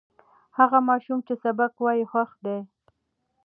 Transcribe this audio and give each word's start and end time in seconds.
هغه 0.57 0.79
ماشوم 0.89 1.19
چې 1.27 1.33
سبق 1.43 1.71
وایي، 1.83 2.03
خوښ 2.11 2.31
دی. 2.45 2.57